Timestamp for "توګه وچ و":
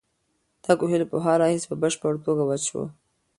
2.25-2.75